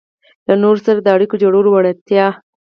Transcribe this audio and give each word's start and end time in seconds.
-له 0.45 0.53
نورو 0.63 0.79
سره 0.87 0.99
د 1.01 1.07
اړیکو 1.15 1.35
جوړولو 1.43 1.69
وړتیا 1.71 2.25